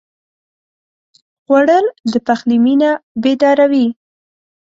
خوړل 1.43 1.85
د 2.11 2.13
پخلي 2.25 2.57
مېنه 2.65 2.91
بیداروي 3.21 3.87